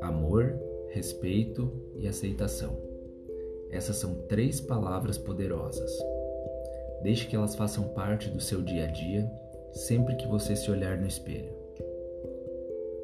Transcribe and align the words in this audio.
Amor, 0.00 0.54
respeito 0.88 1.72
e 1.96 2.06
aceitação. 2.08 2.76
Essas 3.70 3.96
são 3.96 4.14
três 4.28 4.60
palavras 4.60 5.16
poderosas. 5.16 5.98
Deixe 7.02 7.26
que 7.26 7.34
elas 7.34 7.54
façam 7.54 7.88
parte 7.88 8.28
do 8.28 8.40
seu 8.40 8.62
dia 8.62 8.84
a 8.84 8.86
dia 8.86 9.30
sempre 9.72 10.16
que 10.16 10.28
você 10.28 10.54
se 10.54 10.70
olhar 10.70 10.98
no 10.98 11.06
espelho. 11.06 11.52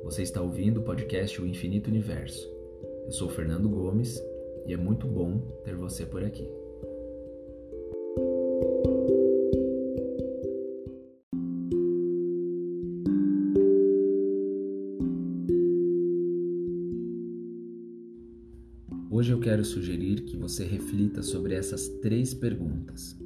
Você 0.04 0.22
está 0.22 0.40
ouvindo 0.40 0.80
o 0.80 0.84
podcast 0.84 1.40
O 1.40 1.46
Infinito 1.46 1.88
Universo. 1.88 2.48
Eu 3.04 3.12
sou 3.12 3.28
Fernando 3.28 3.68
Gomes 3.68 4.22
e 4.66 4.72
é 4.72 4.76
muito 4.76 5.06
bom 5.06 5.40
ter 5.64 5.74
você 5.74 6.04
por 6.04 6.22
aqui. 6.22 6.48
Hoje 19.18 19.32
eu 19.32 19.40
quero 19.40 19.64
sugerir 19.64 20.20
que 20.22 20.36
você 20.36 20.64
reflita 20.64 21.24
sobre 21.24 21.52
essas 21.52 21.88
três 21.88 22.32
perguntas. 22.32 23.18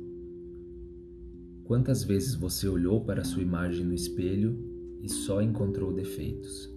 Quantas 1.65 2.02
vezes 2.02 2.34
você 2.34 2.66
olhou 2.66 3.05
para 3.05 3.24
sua 3.24 3.42
imagem 3.42 3.84
no 3.84 3.92
espelho 3.92 4.59
e 5.02 5.09
só 5.10 5.42
encontrou 5.42 5.92
defeitos? 5.92 6.73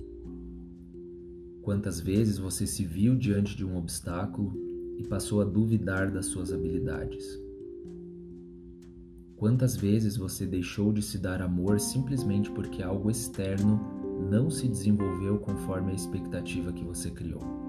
Quantas 1.62 2.02
vezes 2.02 2.38
você 2.38 2.68
se 2.68 2.84
viu 2.84 3.16
diante 3.16 3.56
de 3.56 3.64
um 3.64 3.78
obstáculo 3.78 4.54
e 4.98 5.04
passou 5.06 5.40
a 5.40 5.46
duvidar 5.46 6.12
das 6.12 6.26
suas 6.26 6.52
habilidades? 6.52 7.26
Quantas 9.38 9.78
vezes 9.78 10.18
você 10.18 10.46
deixou 10.46 10.92
de 10.92 11.02
se 11.02 11.18
dar 11.18 11.42
amor 11.42 11.80
simplesmente 11.80 12.52
porque 12.52 12.84
algo 12.84 13.10
externo 13.10 13.80
não 14.30 14.50
se 14.50 14.68
desenvolveu 14.68 15.40
conforme 15.40 15.94
a 15.94 15.96
expectativa 15.96 16.74
que 16.74 16.84
você 16.84 17.10
criou? 17.10 17.65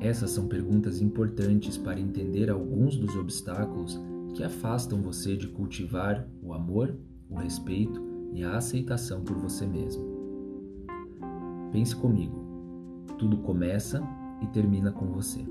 Essas 0.00 0.30
são 0.30 0.48
perguntas 0.48 1.02
importantes 1.02 1.76
para 1.76 2.00
entender 2.00 2.48
alguns 2.48 2.96
dos 2.96 3.14
obstáculos 3.16 4.00
que 4.34 4.42
afastam 4.42 5.02
você 5.02 5.36
de 5.36 5.46
cultivar 5.48 6.26
o 6.42 6.54
amor, 6.54 6.96
o 7.28 7.36
respeito 7.36 8.02
e 8.32 8.42
a 8.42 8.56
aceitação 8.56 9.22
por 9.22 9.36
você 9.36 9.66
mesmo. 9.66 10.02
Pense 11.70 11.94
comigo. 11.94 12.40
Tudo 13.18 13.36
começa 13.38 14.02
e 14.42 14.46
termina 14.46 14.90
com 14.90 15.06
você. 15.12 15.44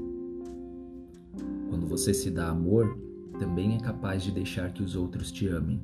Quando 1.70 1.86
você 1.86 2.12
se 2.12 2.32
dá 2.32 2.50
amor, 2.50 2.98
também 3.38 3.76
é 3.76 3.80
capaz 3.80 4.24
de 4.24 4.32
deixar 4.32 4.74
que 4.74 4.82
os 4.82 4.96
outros 4.96 5.32
te 5.32 5.48
amem, 5.48 5.80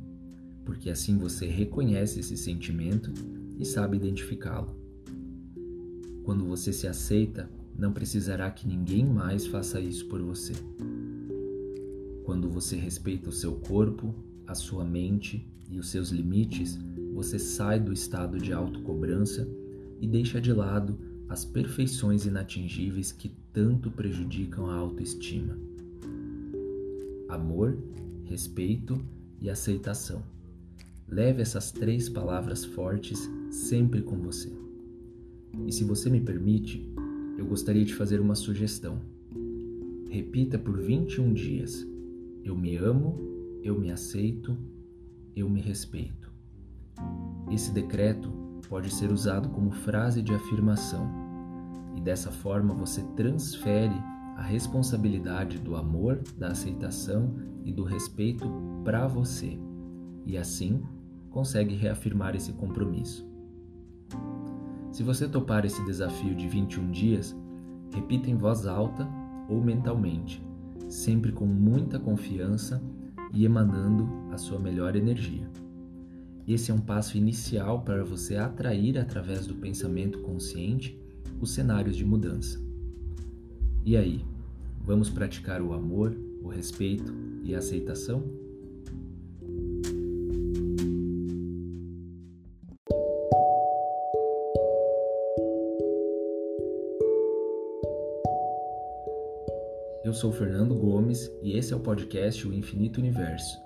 porque 0.66 0.90
assim 0.90 1.20
você 1.20 1.46
reconhece 1.46 2.20
esse 2.20 2.36
sentimento 2.36 3.14
e 3.60 3.64
sabe 3.64 3.98
identificá-lo. 3.98 4.76
Quando 6.24 6.44
você 6.46 6.74
se 6.74 6.88
aceita, 6.88 7.48
não 7.78 7.92
precisará 7.92 8.50
que 8.50 8.68
ninguém 8.68 9.06
mais 9.06 9.46
faça 9.46 9.80
isso 9.80 10.08
por 10.08 10.22
você. 10.22 10.54
Quando 12.24 12.50
você 12.50 12.76
respeita 12.76 13.30
o 13.30 13.34
seu 13.34 13.54
corpo, 13.54 14.16
a 14.48 14.56
sua 14.56 14.84
mente 14.84 15.48
e 15.70 15.78
os 15.78 15.90
seus 15.90 16.10
limites, 16.10 16.80
você 17.14 17.38
sai 17.38 17.80
do 17.80 17.94
estado 17.94 18.38
de 18.38 18.52
autocobrança 18.52 19.48
e 20.00 20.08
deixa 20.08 20.42
de 20.42 20.52
lado 20.52 20.98
as 21.28 21.44
perfeições 21.44 22.26
inatingíveis 22.26 23.12
que 23.12 23.30
tanto 23.52 23.90
prejudicam 23.90 24.70
a 24.70 24.76
autoestima. 24.76 25.58
Amor, 27.28 27.78
respeito 28.26 29.00
e 29.42 29.50
aceitação. 29.50 30.24
Leve 31.08 31.42
essas 31.42 31.72
três 31.72 32.10
palavras 32.10 32.66
fortes 32.66 33.30
sempre 33.50 34.02
com 34.02 34.18
você. 34.18 34.52
E 35.66 35.72
se 35.72 35.84
você 35.84 36.10
me 36.10 36.20
permite, 36.20 36.86
eu 37.38 37.46
gostaria 37.46 37.84
de 37.84 37.94
fazer 37.94 38.20
uma 38.20 38.36
sugestão. 38.36 39.00
Repita 40.10 40.58
por 40.58 40.80
21 40.80 41.34
dias: 41.34 41.86
Eu 42.44 42.56
me 42.56 42.76
amo, 42.78 43.60
eu 43.64 43.78
me 43.80 43.92
aceito, 43.92 44.58
eu 45.36 45.50
me 45.50 45.62
respeito. 45.62 46.32
Esse 47.52 47.72
decreto 47.72 48.32
pode 48.70 48.94
ser 48.94 49.12
usado 49.12 49.50
como 49.50 49.72
frase 49.72 50.22
de 50.22 50.34
afirmação, 50.34 51.10
e 51.96 52.02
dessa 52.02 52.32
forma 52.32 52.74
você 52.74 53.02
transfere 53.16 53.96
a 54.36 54.42
responsabilidade 54.42 55.60
do 55.60 55.76
amor, 55.76 56.22
da 56.38 56.50
aceitação 56.50 57.36
e 57.64 57.72
do 57.72 57.84
respeito 57.84 58.50
para 58.84 59.08
você, 59.08 59.58
e 60.26 60.38
assim 60.38 60.82
consegue 61.30 61.76
reafirmar 61.76 62.36
esse 62.36 62.54
compromisso. 62.54 63.35
Se 64.96 65.04
você 65.04 65.28
topar 65.28 65.66
esse 65.66 65.84
desafio 65.84 66.34
de 66.34 66.48
21 66.48 66.90
dias, 66.90 67.36
repita 67.94 68.30
em 68.30 68.36
voz 68.38 68.66
alta 68.66 69.06
ou 69.50 69.62
mentalmente, 69.62 70.42
sempre 70.88 71.34
com 71.34 71.46
muita 71.46 72.00
confiança 72.00 72.82
e 73.34 73.44
emanando 73.44 74.08
a 74.32 74.38
sua 74.38 74.58
melhor 74.58 74.96
energia. 74.96 75.52
Esse 76.48 76.72
é 76.72 76.74
um 76.74 76.80
passo 76.80 77.18
inicial 77.18 77.82
para 77.82 78.06
você 78.06 78.38
atrair 78.38 78.98
através 78.98 79.46
do 79.46 79.56
pensamento 79.56 80.20
consciente 80.20 80.98
os 81.42 81.52
cenários 81.52 81.98
de 81.98 82.06
mudança. 82.06 82.58
E 83.84 83.98
aí, 83.98 84.24
vamos 84.82 85.10
praticar 85.10 85.62
o 85.62 85.74
amor, 85.74 86.16
o 86.42 86.48
respeito 86.48 87.14
e 87.44 87.54
a 87.54 87.58
aceitação? 87.58 88.24
Eu 100.06 100.14
sou 100.14 100.32
Fernando 100.32 100.74
Gomes 100.74 101.30
e 101.44 101.58
esse 101.58 101.74
é 101.74 101.76
o 101.76 101.82
podcast 101.82 102.48
O 102.48 102.54
Infinito 102.54 103.02
Universo 103.02 103.66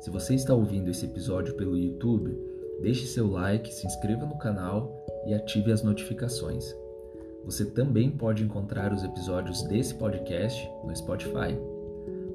se 0.00 0.08
você 0.08 0.34
está 0.34 0.54
ouvindo 0.54 0.90
esse 0.90 1.04
episódio 1.04 1.54
pelo 1.56 1.76
YouTube, 1.76 2.34
deixe 2.80 3.06
seu 3.06 3.30
like, 3.30 3.70
se 3.72 3.86
inscreva 3.86 4.24
no 4.24 4.38
canal 4.38 5.04
e 5.26 5.34
ative 5.34 5.70
as 5.70 5.82
notificações. 5.82 6.74
Você 7.44 7.66
também 7.66 8.10
pode 8.10 8.42
encontrar 8.42 8.94
os 8.94 9.04
episódios 9.04 9.62
desse 9.64 9.94
podcast 9.94 10.66
no 10.82 10.96
Spotify. 10.96 11.54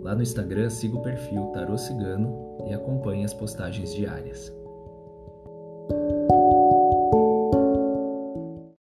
Lá 0.04 0.14
no 0.14 0.22
Instagram, 0.22 0.70
siga 0.70 0.96
o 0.96 1.02
perfil 1.02 1.48
Tarô 1.56 1.76
Cigano 1.76 2.56
e 2.70 2.74
acompanhe 2.74 3.26
as 3.26 3.34
postagens 3.34 3.96
diárias. 3.96 4.54